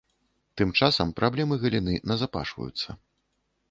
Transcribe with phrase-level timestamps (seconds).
[0.61, 2.89] Тым часам праблемы галіны назапашваюцца.